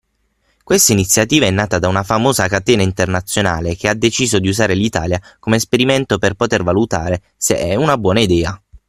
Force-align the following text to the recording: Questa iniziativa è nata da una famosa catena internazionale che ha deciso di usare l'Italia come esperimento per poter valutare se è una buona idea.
Questa 0.63 0.93
iniziativa 0.93 1.45
è 1.45 1.51
nata 1.51 1.77
da 1.77 1.87
una 1.87 2.01
famosa 2.01 2.47
catena 2.47 2.81
internazionale 2.81 3.75
che 3.75 3.87
ha 3.87 3.93
deciso 3.93 4.39
di 4.39 4.47
usare 4.47 4.73
l'Italia 4.73 5.21
come 5.39 5.57
esperimento 5.57 6.17
per 6.17 6.33
poter 6.33 6.63
valutare 6.63 7.21
se 7.37 7.55
è 7.59 7.75
una 7.75 7.99
buona 7.99 8.21
idea. 8.21 8.59